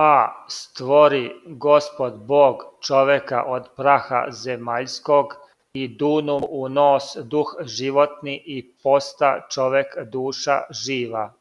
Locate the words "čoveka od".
2.86-3.64